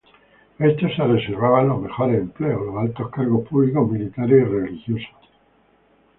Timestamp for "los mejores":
1.67-2.19